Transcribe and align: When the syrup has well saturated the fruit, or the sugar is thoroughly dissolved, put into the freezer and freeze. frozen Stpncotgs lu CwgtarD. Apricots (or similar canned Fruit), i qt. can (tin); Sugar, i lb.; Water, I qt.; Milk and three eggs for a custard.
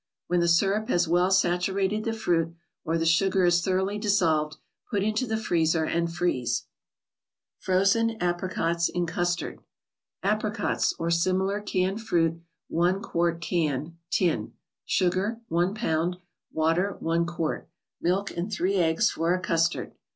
When 0.25 0.39
the 0.39 0.47
syrup 0.47 0.89
has 0.89 1.07
well 1.07 1.29
saturated 1.29 2.05
the 2.05 2.11
fruit, 2.13 2.55
or 2.83 2.97
the 2.97 3.05
sugar 3.05 3.45
is 3.45 3.61
thoroughly 3.63 3.99
dissolved, 3.99 4.57
put 4.89 5.03
into 5.03 5.27
the 5.27 5.37
freezer 5.37 5.83
and 5.83 6.11
freeze. 6.11 6.65
frozen 7.59 8.17
Stpncotgs 8.17 8.89
lu 8.95 9.05
CwgtarD. 9.05 9.59
Apricots 10.23 10.95
(or 10.97 11.11
similar 11.11 11.61
canned 11.61 12.01
Fruit), 12.01 12.41
i 12.71 12.73
qt. 12.75 13.41
can 13.41 13.99
(tin); 14.09 14.53
Sugar, 14.85 15.39
i 15.51 15.53
lb.; 15.53 16.19
Water, 16.51 16.97
I 16.99 17.03
qt.; 17.19 17.65
Milk 18.01 18.31
and 18.35 18.51
three 18.51 18.77
eggs 18.77 19.11
for 19.11 19.35
a 19.35 19.39
custard. 19.39 19.93